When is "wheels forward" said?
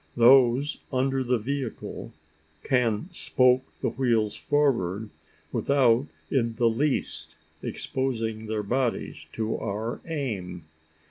3.91-5.11